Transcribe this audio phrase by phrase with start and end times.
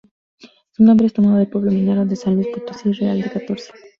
[0.71, 3.71] Su nombre es tomado del pueblo minero de San Luis Potosí, Real de Catorce.